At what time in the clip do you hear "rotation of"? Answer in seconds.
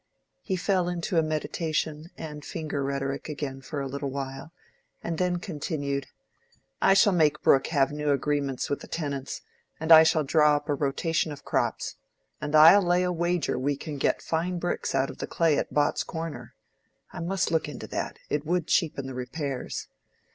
10.73-11.45